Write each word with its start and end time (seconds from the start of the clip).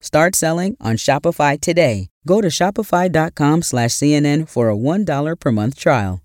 Start 0.00 0.34
selling 0.34 0.76
on 0.80 0.96
Shopify 0.96 1.60
today. 1.60 2.08
Go 2.26 2.40
to 2.40 2.48
shopify.com 2.48 3.62
slash 3.62 3.90
CNN 3.90 4.48
for 4.48 4.70
a 4.70 4.76
$1 4.76 5.38
per 5.38 5.52
month 5.52 5.78
trial. 5.78 6.20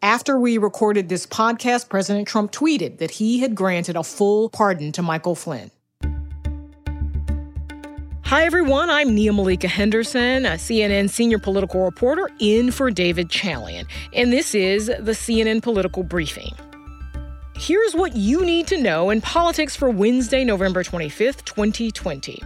After 0.00 0.38
we 0.38 0.58
recorded 0.58 1.08
this 1.08 1.26
podcast, 1.26 1.88
President 1.88 2.28
Trump 2.28 2.52
tweeted 2.52 2.98
that 2.98 3.12
he 3.12 3.40
had 3.40 3.54
granted 3.54 3.96
a 3.96 4.04
full 4.04 4.50
pardon 4.50 4.92
to 4.92 5.02
Michael 5.02 5.34
Flynn. 5.34 5.70
Hi, 8.24 8.44
everyone. 8.44 8.90
I'm 8.90 9.14
Nia 9.14 9.32
Malika 9.32 9.68
Henderson, 9.68 10.44
a 10.44 10.50
CNN 10.50 11.08
senior 11.08 11.38
political 11.38 11.84
reporter 11.84 12.30
in 12.38 12.70
for 12.70 12.90
David 12.90 13.28
Chalian. 13.28 13.86
And 14.14 14.32
this 14.32 14.54
is 14.54 14.86
the 14.86 15.12
CNN 15.12 15.62
Political 15.62 16.04
Briefing. 16.04 16.52
Here's 17.56 17.94
what 17.94 18.16
you 18.16 18.44
need 18.44 18.66
to 18.68 18.80
know 18.80 19.10
in 19.10 19.20
politics 19.20 19.76
for 19.76 19.88
Wednesday, 19.88 20.44
November 20.44 20.82
25th, 20.82 21.44
2020. 21.44 22.42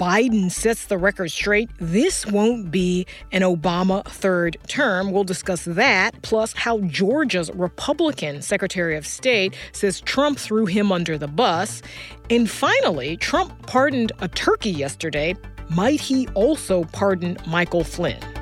Biden 0.00 0.50
sets 0.50 0.86
the 0.86 0.96
record 0.96 1.30
straight, 1.30 1.68
this 1.76 2.24
won't 2.24 2.70
be 2.70 3.06
an 3.32 3.42
Obama 3.42 4.02
third 4.06 4.56
term. 4.66 5.12
We'll 5.12 5.24
discuss 5.24 5.66
that, 5.66 6.22
plus 6.22 6.54
how 6.54 6.78
Georgia's 6.86 7.50
Republican 7.54 8.40
Secretary 8.40 8.96
of 8.96 9.06
State 9.06 9.54
says 9.72 10.00
Trump 10.00 10.38
threw 10.38 10.64
him 10.64 10.90
under 10.90 11.18
the 11.18 11.28
bus. 11.28 11.82
And 12.30 12.50
finally, 12.50 13.18
Trump 13.18 13.66
pardoned 13.66 14.12
a 14.20 14.28
turkey 14.28 14.70
yesterday. 14.70 15.36
Might 15.68 16.00
he 16.00 16.26
also 16.28 16.84
pardon 16.84 17.36
Michael 17.46 17.84
Flynn? 17.84 18.39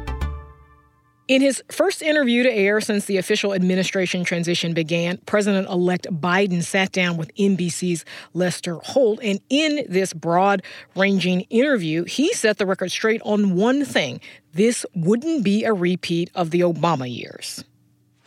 In 1.28 1.42
his 1.42 1.62
first 1.70 2.00
interview 2.00 2.42
to 2.42 2.50
air 2.50 2.80
since 2.80 3.04
the 3.04 3.18
official 3.18 3.52
administration 3.52 4.24
transition 4.24 4.72
began, 4.72 5.18
President 5.26 5.68
elect 5.68 6.06
Biden 6.10 6.62
sat 6.62 6.90
down 6.90 7.18
with 7.18 7.30
NBC's 7.34 8.06
Lester 8.32 8.76
Holt. 8.76 9.20
And 9.22 9.38
in 9.50 9.84
this 9.90 10.14
broad 10.14 10.62
ranging 10.96 11.42
interview, 11.42 12.04
he 12.04 12.32
set 12.32 12.56
the 12.56 12.64
record 12.64 12.90
straight 12.90 13.20
on 13.26 13.56
one 13.56 13.84
thing 13.84 14.22
this 14.54 14.86
wouldn't 14.94 15.44
be 15.44 15.64
a 15.64 15.74
repeat 15.74 16.30
of 16.34 16.50
the 16.50 16.60
Obama 16.60 17.14
years. 17.14 17.62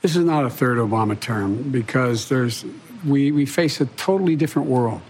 This 0.03 0.15
is 0.15 0.23
not 0.23 0.45
a 0.45 0.49
third 0.51 0.77
Obama 0.77 1.19
term 1.19 1.71
because 1.71 2.29
there's, 2.29 2.63
we, 3.03 3.31
we 3.31 3.47
face 3.47 3.81
a 3.81 3.87
totally 3.87 4.35
different 4.35 4.67
world 4.67 5.01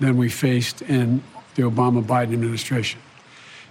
than 0.00 0.16
we 0.16 0.30
faced 0.30 0.80
in 0.80 1.22
the 1.56 1.62
Obama 1.62 2.02
Biden 2.02 2.32
administration. 2.32 3.00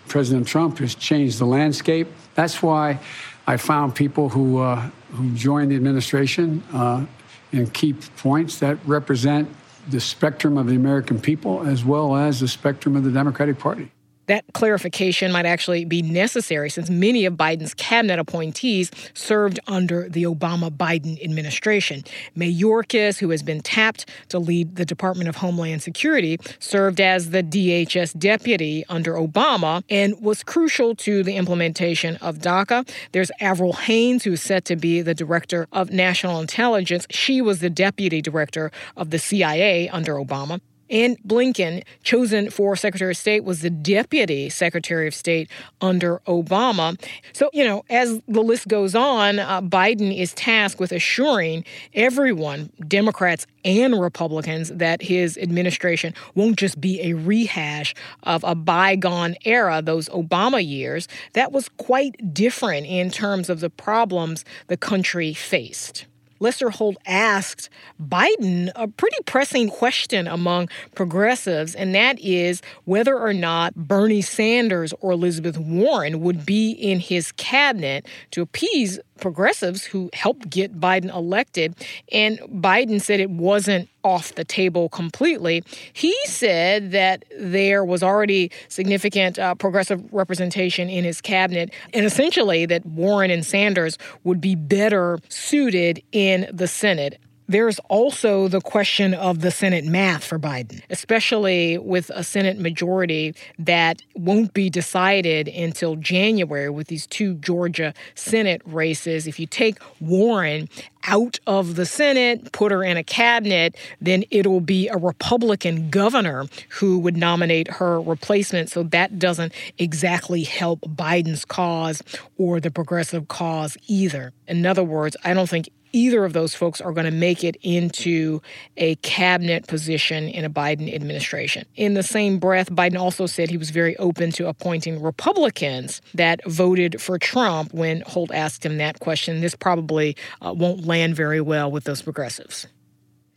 President 0.08 0.48
Trump 0.48 0.78
has 0.78 0.94
changed 0.94 1.40
the 1.40 1.46
landscape. 1.46 2.08
That's 2.36 2.62
why 2.62 3.00
I 3.48 3.56
found 3.56 3.96
people 3.96 4.28
who, 4.28 4.60
uh, 4.60 4.90
who 5.14 5.32
joined 5.32 5.72
the 5.72 5.78
administration 5.78 6.62
uh, 6.74 7.06
in 7.54 7.68
key 7.68 7.94
points 7.94 8.60
that 8.60 8.78
represent 8.86 9.50
the 9.90 10.02
spectrum 10.02 10.58
of 10.58 10.68
the 10.68 10.76
American 10.76 11.20
people 11.20 11.66
as 11.66 11.86
well 11.86 12.18
as 12.18 12.42
the 12.42 12.48
spectrum 12.50 12.98
of 12.98 13.06
the 13.06 13.12
Democratic 13.12 13.58
Party. 13.58 13.90
That 14.28 14.46
clarification 14.54 15.32
might 15.32 15.46
actually 15.46 15.86
be 15.86 16.02
necessary 16.02 16.70
since 16.70 16.90
many 16.90 17.26
of 17.26 17.36
Biden's 17.36 17.74
cabinet 17.74 18.20
appointees 18.20 18.92
served 19.14 19.60
under 19.68 20.10
the 20.10 20.24
Obama 20.24 20.70
Biden 20.70 21.24
administration. 21.24 22.04
Mayorkas, 22.36 23.20
who 23.20 23.30
has 23.30 23.42
been 23.42 23.62
tapped 23.62 24.10
to 24.30 24.38
lead 24.38 24.76
the 24.76 24.86
Department 24.86 25.30
of 25.30 25.38
Homeland 25.38 25.82
Security, 25.82 26.38
served 26.60 27.00
as 27.00 27.30
the 27.30 27.42
DHS 27.42 28.18
deputy 28.20 28.84
under 28.90 29.14
Obama 29.14 29.82
and 29.90 30.20
was 30.22 30.44
crucial 30.44 30.94
to 30.96 31.24
the 31.24 31.38
implementation 31.38 32.18
of 32.18 32.40
DACA. 32.40 32.88
There's 33.14 33.32
Avril 33.40 33.74
Haines, 33.74 34.26
who 34.26 34.34
is 34.34 34.42
set 34.42 34.66
to 34.66 34.76
be 34.76 35.02
the 35.02 35.16
director 35.16 35.68
of 35.72 35.92
national 35.92 36.42
intelligence. 36.42 37.08
She 37.10 37.42
was 37.42 37.60
the 37.60 37.70
deputy 37.70 38.22
director 38.22 38.72
of 38.98 39.12
the 39.12 39.20
CIA 39.20 39.88
under 39.90 40.16
Obama. 40.16 40.60
And 40.90 41.18
Blinken, 41.24 41.84
chosen 42.04 42.50
for 42.50 42.76
Secretary 42.76 43.12
of 43.12 43.18
State, 43.18 43.44
was 43.44 43.62
the 43.62 43.70
deputy 43.70 44.50
Secretary 44.50 45.08
of 45.08 45.14
State 45.14 45.50
under 45.82 46.20
Obama. 46.28 47.00
So, 47.34 47.50
you 47.54 47.64
know, 47.64 47.84
as 47.90 48.22
the 48.28 48.42
list 48.42 48.68
goes 48.68 48.96
on, 48.96 49.40
uh, 49.40 49.62
Biden 49.62 50.18
is 50.18 50.34
tasked 50.34 50.80
with 50.80 50.92
assuring 50.92 51.66
everyone, 51.94 52.72
Democrats 52.88 53.46
and 53.66 54.00
Republicans, 54.00 54.70
that 54.70 55.02
his 55.02 55.38
administration 55.38 56.14
won't 56.36 56.58
just 56.58 56.80
be 56.80 57.02
a 57.02 57.14
rehash 57.14 57.94
of 58.24 58.44
a 58.44 58.56
bygone 58.56 59.36
era, 59.46 59.82
those 59.82 60.10
Obama 60.10 60.66
years. 60.66 61.08
That 61.34 61.52
was 61.52 61.70
quite 61.70 62.34
different 62.34 62.88
in 62.88 63.12
terms 63.12 63.50
of 63.50 63.60
the 63.60 63.70
problems 63.70 64.46
the 64.68 64.78
country 64.78 65.34
faced. 65.34 66.06
Lester 66.40 66.70
Holt 66.70 66.98
asked 67.06 67.70
Biden 68.02 68.72
a 68.76 68.88
pretty 68.88 69.18
pressing 69.26 69.70
question 69.70 70.28
among 70.28 70.70
progressives, 70.96 71.76
and 71.76 71.94
that 71.96 72.20
is 72.20 72.62
whether 72.86 73.18
or 73.18 73.34
not 73.34 73.76
Bernie 73.76 74.22
Sanders 74.22 74.94
or 75.02 75.12
Elizabeth 75.12 75.58
Warren 75.58 76.22
would 76.22 76.46
be 76.46 76.72
in 76.72 77.00
his 77.00 77.32
cabinet 77.34 78.06
to 78.32 78.42
appease 78.42 79.00
progressives 79.20 79.84
who 79.84 80.10
helped 80.14 80.50
get 80.50 80.80
Biden 80.80 81.14
elected. 81.14 81.76
And 82.12 82.40
Biden 82.40 83.02
said 83.02 83.20
it 83.20 83.30
wasn't 83.30 83.90
off 84.04 84.36
the 84.36 84.46
table 84.46 84.90
completely. 84.90 85.64
He 85.92 86.16
said 86.26 86.92
that 86.92 87.26
there 87.38 87.84
was 87.84 88.02
already 88.02 88.52
significant 88.70 89.38
uh, 89.38 89.56
progressive 89.56 90.02
representation 90.14 90.90
in 90.90 91.04
his 91.04 91.20
cabinet, 91.20 91.74
and 91.94 92.06
essentially 92.06 92.66
that 92.66 92.86
Warren 92.86 93.32
and 93.32 93.46
Sanders 93.46 93.98
would 94.24 94.40
be 94.40 94.56
better 94.56 95.20
suited 95.30 96.02
in 96.12 96.48
the 96.52 96.68
Senate. 96.68 97.20
There's 97.50 97.80
also 97.88 98.50
the 98.50 98.60
question 98.60 99.14
of 99.14 99.40
the 99.40 99.52
Senate 99.52 99.86
math 99.86 100.26
for 100.26 100.38
Biden, 100.38 100.82
especially 100.90 101.78
with 101.78 102.12
a 102.14 102.24
Senate 102.24 102.60
majority 102.60 103.34
that 103.58 104.02
won't 104.16 104.54
be 104.54 104.70
decided 104.70 105.48
until 105.48 105.96
January 105.96 106.70
with 106.70 106.88
these 106.88 107.08
two 107.08 107.36
Georgia 107.36 107.94
Senate 108.16 108.62
races. 108.66 109.28
If 109.28 109.40
you 109.40 109.48
take 109.48 109.80
Warren 110.02 110.68
out 111.08 111.40
of 111.48 111.76
the 111.76 111.86
Senate, 111.86 112.52
put 112.52 112.72
her 112.72 112.84
in 112.84 112.98
a 112.98 113.04
cabinet, 113.04 113.78
then 114.02 114.26
it'll 114.30 114.60
be 114.60 114.90
a 114.90 114.98
Republican 114.98 115.90
governor 115.90 116.46
who 116.70 117.00
would 117.00 117.16
nominate 117.16 117.70
her 117.70 118.02
replacement. 118.02 118.70
So 118.70 118.84
that 118.84 119.18
doesn't 119.18 119.54
exactly 119.78 120.44
help 120.44 120.82
Biden's 120.82 121.46
cause 121.46 122.04
or 122.38 122.60
the 122.60 122.72
progressive 122.72 123.30
cause 123.30 123.78
either. 123.88 124.34
In 124.48 124.66
other 124.66 124.84
words, 124.84 125.16
I 125.24 125.34
don't 125.34 125.50
think 125.50 125.70
either 125.98 126.24
of 126.24 126.34
those 126.34 126.54
folks 126.54 126.80
are 126.80 126.92
going 126.92 127.06
to 127.06 127.12
make 127.12 127.44
it 127.44 127.58
into 127.64 128.42
a 128.78 128.96
cabinet 128.98 129.66
position 129.68 130.28
in 130.28 130.46
a 130.46 130.50
Biden 130.50 130.94
administration. 130.94 131.66
In 131.76 131.96
the 131.96 132.04
same 132.04 132.38
breath, 132.38 132.70
Biden 132.70 133.00
also 133.00 133.26
said 133.26 133.50
he 133.50 133.58
was 133.58 133.72
very 133.72 133.98
open 133.98 134.32
to 134.34 134.48
appointing 134.48 135.02
Republicans 135.02 136.02
that 136.14 136.40
voted 136.46 137.02
for 137.02 137.18
Trump 137.18 137.74
when 137.74 138.02
Holt 138.02 138.32
asked 138.32 138.64
him 138.64 138.78
that 138.78 139.00
question. 139.00 139.42
This 139.42 139.56
probably 139.56 140.16
uh, 140.46 140.54
won't 140.54 140.86
land 140.86 141.16
very 141.16 141.42
well 141.42 141.72
with 141.72 141.86
those 141.86 142.04
progressives. 142.04 142.68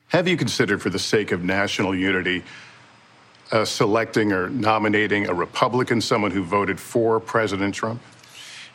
Have 0.09 0.29
you 0.29 0.37
considered, 0.37 0.83
for 0.83 0.91
the 0.91 0.99
sake 0.99 1.33
of 1.33 1.43
national 1.43 1.95
unity, 1.95 2.43
uh, 3.53 3.65
selecting 3.65 4.33
or 4.33 4.51
nominating 4.51 5.29
a 5.29 5.35
Republican, 5.35 6.01
someone 6.01 6.31
who 6.31 6.43
voted 6.43 6.79
for 6.79 7.21
President 7.21 7.75
Trump? 7.75 8.03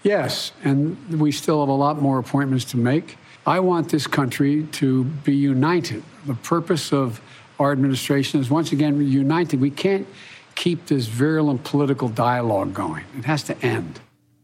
Yes, 0.02 0.52
and 0.64 0.98
we 1.20 1.32
still 1.32 1.60
have 1.60 1.70
a 1.70 1.74
lot 1.74 2.02
more 2.02 2.20
appointments 2.20 2.66
to 2.66 2.78
make. 2.78 3.18
I 3.48 3.60
want 3.60 3.90
this 3.90 4.08
country 4.08 4.64
to 4.74 5.04
be 5.04 5.36
united. 5.36 6.04
The 6.26 6.34
purpose 6.34 6.92
of 6.92 7.22
our 7.60 7.72
administration 7.72 8.40
is 8.40 8.50
once 8.50 8.72
again 8.72 9.00
united. 9.08 9.62
We 9.62 9.70
can't 9.70 10.08
keep 10.56 10.88
this 10.88 11.06
virulent 11.06 11.64
political 11.64 12.10
dialogue 12.10 12.74
going. 12.74 13.04
It 13.18 13.26
has 13.26 13.44
to 13.44 13.66
end. 13.66 14.00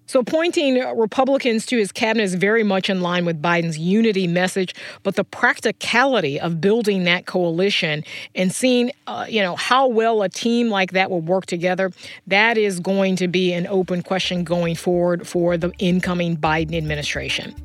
So, 0.05 0.19
appointing 0.19 0.77
Republicans 0.97 1.65
to 1.67 1.77
his 1.77 1.93
cabinet 1.93 2.23
is 2.23 2.35
very 2.35 2.63
much 2.63 2.89
in 2.89 2.99
line 2.99 3.23
with 3.23 3.41
Biden's 3.41 3.79
unity 3.79 4.27
message, 4.27 4.75
but 5.03 5.15
the 5.15 5.23
practicality 5.23 6.37
of 6.37 6.59
building 6.59 7.05
that 7.05 7.25
coalition 7.25 8.03
and 8.35 8.51
seeing, 8.51 8.91
uh, 9.07 9.25
you 9.29 9.41
know, 9.41 9.55
how 9.55 9.87
well 9.87 10.21
a 10.21 10.27
team 10.27 10.69
like 10.69 10.91
that 10.91 11.09
will 11.09 11.21
work 11.21 11.45
together, 11.45 11.91
that 12.27 12.57
is 12.57 12.81
going 12.81 13.15
to 13.15 13.29
be 13.29 13.53
an 13.53 13.65
open 13.67 14.03
question 14.03 14.43
going 14.43 14.75
forward 14.75 15.25
for 15.25 15.55
the 15.55 15.71
incoming 15.79 16.35
Biden 16.35 16.75
administration. 16.75 17.55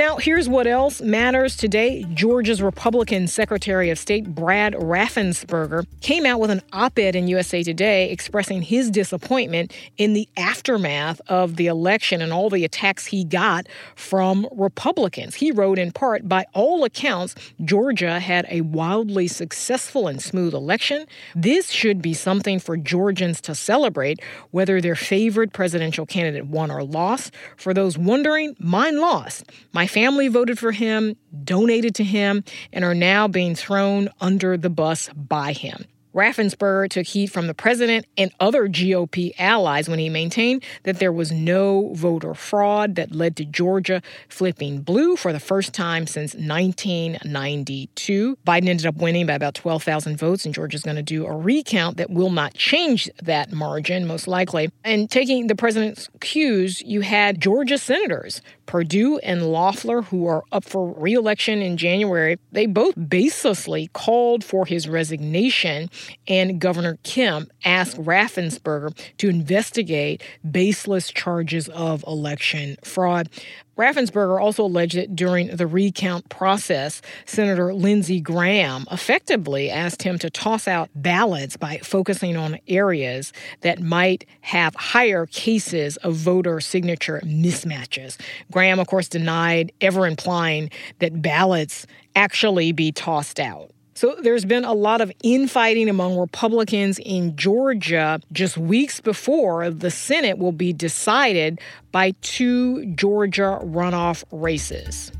Now, 0.00 0.16
here's 0.16 0.48
what 0.48 0.66
else 0.66 1.02
matters 1.02 1.58
today. 1.58 2.06
Georgia's 2.14 2.62
Republican 2.62 3.26
Secretary 3.26 3.90
of 3.90 3.98
State 3.98 4.34
Brad 4.34 4.72
Raffensperger 4.72 5.84
came 6.00 6.24
out 6.24 6.40
with 6.40 6.48
an 6.48 6.62
op 6.72 6.98
ed 6.98 7.14
in 7.14 7.28
USA 7.28 7.62
Today 7.62 8.08
expressing 8.08 8.62
his 8.62 8.90
disappointment 8.90 9.74
in 9.98 10.14
the 10.14 10.26
aftermath 10.38 11.20
of 11.28 11.56
the 11.56 11.66
election 11.66 12.22
and 12.22 12.32
all 12.32 12.48
the 12.48 12.64
attacks 12.64 13.04
he 13.04 13.24
got 13.24 13.66
from 13.94 14.48
Republicans. 14.52 15.34
He 15.34 15.52
wrote 15.52 15.78
in 15.78 15.92
part, 15.92 16.26
By 16.26 16.46
all 16.54 16.82
accounts, 16.84 17.34
Georgia 17.62 18.20
had 18.20 18.46
a 18.48 18.62
wildly 18.62 19.28
successful 19.28 20.08
and 20.08 20.22
smooth 20.22 20.54
election. 20.54 21.04
This 21.34 21.68
should 21.68 22.00
be 22.00 22.14
something 22.14 22.58
for 22.58 22.78
Georgians 22.78 23.38
to 23.42 23.54
celebrate, 23.54 24.22
whether 24.50 24.80
their 24.80 24.96
favored 24.96 25.52
presidential 25.52 26.06
candidate 26.06 26.46
won 26.46 26.70
or 26.70 26.84
lost. 26.84 27.34
For 27.58 27.74
those 27.74 27.98
wondering, 27.98 28.56
mine 28.58 28.98
lost. 28.98 29.44
My 29.74 29.89
family 29.90 30.28
voted 30.28 30.58
for 30.58 30.72
him, 30.72 31.16
donated 31.44 31.94
to 31.96 32.04
him, 32.04 32.44
and 32.72 32.84
are 32.84 32.94
now 32.94 33.26
being 33.26 33.54
thrown 33.54 34.08
under 34.20 34.56
the 34.56 34.70
bus 34.70 35.10
by 35.14 35.52
him. 35.52 35.84
Raffensperger 36.14 36.88
took 36.88 37.06
heat 37.06 37.26
from 37.28 37.46
the 37.46 37.54
president 37.54 38.04
and 38.18 38.32
other 38.40 38.66
GOP 38.66 39.32
allies 39.38 39.88
when 39.88 40.00
he 40.00 40.08
maintained 40.08 40.64
that 40.82 40.98
there 40.98 41.12
was 41.12 41.30
no 41.30 41.92
voter 41.94 42.34
fraud 42.34 42.96
that 42.96 43.14
led 43.14 43.36
to 43.36 43.44
Georgia 43.44 44.02
flipping 44.28 44.80
blue 44.80 45.14
for 45.14 45.32
the 45.32 45.38
first 45.38 45.72
time 45.72 46.08
since 46.08 46.34
1992. 46.34 48.36
Biden 48.44 48.68
ended 48.68 48.86
up 48.86 48.96
winning 48.96 49.26
by 49.26 49.34
about 49.34 49.54
12,000 49.54 50.16
votes, 50.16 50.44
and 50.44 50.52
Georgia's 50.52 50.82
going 50.82 50.96
to 50.96 51.02
do 51.02 51.26
a 51.26 51.36
recount 51.36 51.96
that 51.98 52.10
will 52.10 52.30
not 52.30 52.54
change 52.54 53.08
that 53.22 53.52
margin, 53.52 54.04
most 54.06 54.26
likely. 54.26 54.72
And 54.82 55.08
taking 55.08 55.46
the 55.46 55.54
president's 55.54 56.08
cues, 56.20 56.82
you 56.82 57.02
had 57.02 57.40
Georgia 57.40 57.78
senators 57.78 58.42
Perdue 58.70 59.18
and 59.24 59.50
Loeffler, 59.50 60.02
who 60.02 60.28
are 60.28 60.44
up 60.52 60.62
for 60.62 60.92
reelection 60.92 61.60
in 61.60 61.76
January, 61.76 62.38
they 62.52 62.66
both 62.66 62.94
baselessly 62.94 63.92
called 63.92 64.44
for 64.44 64.64
his 64.64 64.88
resignation, 64.88 65.90
and 66.28 66.60
Governor 66.60 66.96
Kemp 67.02 67.50
asked 67.64 67.96
Raffensperger 67.96 68.96
to 69.16 69.28
investigate 69.28 70.22
baseless 70.48 71.10
charges 71.10 71.68
of 71.70 72.04
election 72.06 72.76
fraud. 72.84 73.28
Raffensperger 73.76 74.40
also 74.40 74.64
alleged 74.64 74.96
that 74.96 75.16
during 75.16 75.56
the 75.56 75.66
recount 75.66 76.28
process, 76.28 77.00
Senator 77.24 77.72
Lindsey 77.72 78.20
Graham 78.20 78.86
effectively 78.90 79.70
asked 79.70 80.02
him 80.02 80.18
to 80.18 80.28
toss 80.28 80.68
out 80.68 80.90
ballots 80.94 81.56
by 81.56 81.78
focusing 81.78 82.36
on 82.36 82.58
areas 82.68 83.32
that 83.62 83.80
might 83.80 84.26
have 84.42 84.74
higher 84.74 85.26
cases 85.26 85.96
of 85.98 86.14
voter 86.14 86.60
signature 86.60 87.20
mismatches. 87.24 88.20
Graham, 88.52 88.78
of 88.78 88.86
course, 88.86 89.08
denied 89.08 89.72
ever 89.80 90.06
implying 90.06 90.70
that 90.98 91.22
ballots 91.22 91.86
actually 92.14 92.72
be 92.72 92.92
tossed 92.92 93.40
out. 93.40 93.70
So 94.00 94.16
there's 94.22 94.46
been 94.46 94.64
a 94.64 94.72
lot 94.72 95.02
of 95.02 95.12
infighting 95.22 95.90
among 95.90 96.16
Republicans 96.16 96.98
in 97.00 97.36
Georgia 97.36 98.18
just 98.32 98.56
weeks 98.56 98.98
before 98.98 99.68
the 99.68 99.90
Senate 99.90 100.38
will 100.38 100.52
be 100.52 100.72
decided 100.72 101.60
by 101.92 102.12
two 102.22 102.86
Georgia 102.94 103.58
runoff 103.62 104.24
races. 104.32 105.12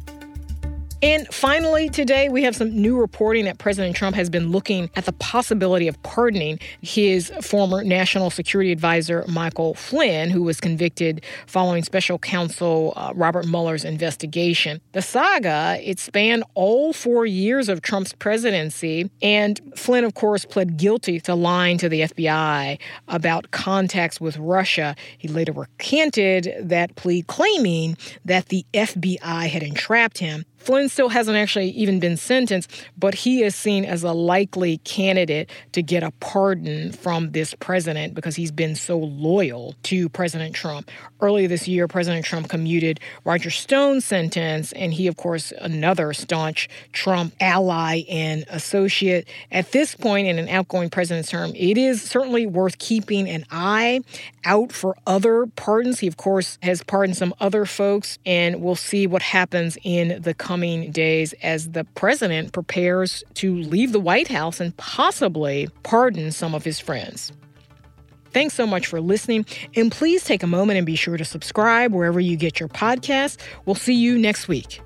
And 1.02 1.26
finally, 1.32 1.88
today 1.88 2.28
we 2.28 2.42
have 2.42 2.54
some 2.54 2.76
new 2.76 3.00
reporting 3.00 3.46
that 3.46 3.56
President 3.56 3.96
Trump 3.96 4.14
has 4.16 4.28
been 4.28 4.50
looking 4.50 4.90
at 4.96 5.06
the 5.06 5.14
possibility 5.14 5.88
of 5.88 6.00
pardoning 6.02 6.58
his 6.82 7.32
former 7.40 7.82
national 7.82 8.28
security 8.28 8.70
advisor, 8.70 9.24
Michael 9.26 9.72
Flynn, 9.72 10.28
who 10.28 10.42
was 10.42 10.60
convicted 10.60 11.24
following 11.46 11.84
special 11.84 12.18
counsel 12.18 12.92
uh, 12.96 13.12
Robert 13.14 13.46
Mueller's 13.46 13.82
investigation. 13.82 14.78
The 14.92 15.00
saga, 15.00 15.78
it 15.82 15.98
spanned 15.98 16.44
all 16.52 16.92
four 16.92 17.24
years 17.24 17.70
of 17.70 17.80
Trump's 17.80 18.12
presidency, 18.12 19.10
and 19.22 19.58
Flynn, 19.74 20.04
of 20.04 20.12
course, 20.12 20.44
pled 20.44 20.76
guilty 20.76 21.18
to 21.20 21.34
lying 21.34 21.78
to 21.78 21.88
the 21.88 22.02
FBI 22.02 22.78
about 23.08 23.50
contacts 23.52 24.20
with 24.20 24.36
Russia. 24.36 24.94
He 25.16 25.28
later 25.28 25.52
recanted 25.52 26.52
that 26.60 26.94
plea, 26.96 27.22
claiming 27.22 27.96
that 28.26 28.50
the 28.50 28.66
FBI 28.74 29.48
had 29.48 29.62
entrapped 29.62 30.18
him. 30.18 30.44
Flynn 30.60 30.88
still 30.88 31.08
hasn't 31.08 31.36
actually 31.36 31.70
even 31.70 32.00
been 32.00 32.16
sentenced, 32.16 32.70
but 32.96 33.14
he 33.14 33.42
is 33.42 33.56
seen 33.56 33.84
as 33.84 34.02
a 34.02 34.12
likely 34.12 34.78
candidate 34.78 35.50
to 35.72 35.82
get 35.82 36.02
a 36.02 36.10
pardon 36.20 36.92
from 36.92 37.32
this 37.32 37.54
president 37.54 38.14
because 38.14 38.36
he's 38.36 38.52
been 38.52 38.76
so 38.76 38.98
loyal 38.98 39.74
to 39.84 40.08
President 40.10 40.54
Trump. 40.54 40.90
Earlier 41.20 41.48
this 41.48 41.66
year, 41.66 41.88
President 41.88 42.24
Trump 42.24 42.48
commuted 42.48 43.00
Roger 43.24 43.50
Stone's 43.50 44.04
sentence, 44.04 44.72
and 44.72 44.92
he, 44.92 45.06
of 45.06 45.16
course, 45.16 45.52
another 45.60 46.12
staunch 46.12 46.68
Trump 46.92 47.34
ally 47.40 48.02
and 48.08 48.44
associate. 48.48 49.26
At 49.50 49.72
this 49.72 49.94
point 49.94 50.28
in 50.28 50.38
an 50.38 50.48
outgoing 50.48 50.90
president's 50.90 51.30
term, 51.30 51.52
it 51.54 51.78
is 51.78 52.02
certainly 52.02 52.46
worth 52.46 52.78
keeping 52.78 53.28
an 53.28 53.46
eye 53.50 54.02
out 54.44 54.72
for 54.72 54.96
other 55.06 55.46
pardons. 55.46 56.00
He, 56.00 56.06
of 56.06 56.16
course, 56.16 56.58
has 56.62 56.82
pardoned 56.82 57.16
some 57.16 57.34
other 57.40 57.64
folks, 57.64 58.18
and 58.26 58.60
we'll 58.60 58.76
see 58.76 59.06
what 59.06 59.22
happens 59.22 59.78
in 59.82 60.20
the 60.20 60.34
coming 60.50 60.90
days 60.90 61.32
as 61.44 61.70
the 61.70 61.84
president 61.94 62.52
prepares 62.52 63.22
to 63.34 63.54
leave 63.54 63.92
the 63.92 64.00
White 64.00 64.26
House 64.26 64.58
and 64.58 64.76
possibly 64.78 65.68
pardon 65.84 66.32
some 66.32 66.56
of 66.56 66.64
his 66.64 66.80
friends. 66.80 67.30
Thanks 68.32 68.54
so 68.54 68.66
much 68.66 68.88
for 68.88 69.00
listening, 69.00 69.46
and 69.76 69.92
please 69.92 70.24
take 70.24 70.42
a 70.42 70.48
moment 70.48 70.76
and 70.76 70.84
be 70.84 70.96
sure 70.96 71.16
to 71.16 71.24
subscribe 71.24 71.92
wherever 71.92 72.18
you 72.18 72.36
get 72.36 72.58
your 72.58 72.68
podcasts. 72.68 73.36
We'll 73.64 73.76
see 73.76 73.94
you 73.94 74.18
next 74.18 74.48
week. 74.48 74.80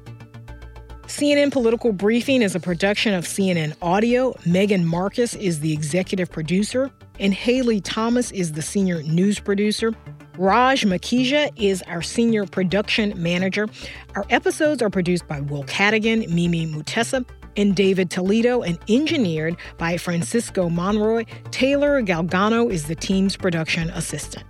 CNN 1.07 1.51
Political 1.51 1.95
Briefing 1.95 2.43
is 2.43 2.55
a 2.55 2.61
production 2.61 3.15
of 3.15 3.25
CNN 3.25 3.75
Audio. 3.81 4.35
Megan 4.45 4.85
Marcus 4.85 5.35
is 5.35 5.61
the 5.61 5.73
executive 5.73 6.31
producer, 6.31 6.91
and 7.19 7.33
Haley 7.33 7.81
Thomas 7.81 8.31
is 8.33 8.53
the 8.53 8.61
senior 8.61 9.03
news 9.05 9.41
producer. 9.41 9.95
Raj 10.37 10.85
Makhija 10.85 11.53
is 11.57 11.83
our 11.83 12.03
senior 12.03 12.45
production 12.45 13.15
manager. 13.17 13.69
Our 14.17 14.25
episodes 14.31 14.83
are 14.83 14.91
produced 14.91 15.29
by 15.29 15.41
Will 15.41 15.63
Cadigan, 15.65 16.29
Mimi 16.29 16.67
Mutessa, 16.67 17.25
and 17.57 17.77
David 17.77 18.11
Toledo 18.11 18.63
and 18.63 18.77
engineered 18.89 19.57
by 19.79 19.97
Francisco 19.97 20.69
Monroy. 20.69 21.25
Taylor 21.53 22.03
Galgano 22.03 22.69
is 22.69 22.89
the 22.89 22.97
team's 22.97 23.37
production 23.37 23.91
assistant. 23.91 24.45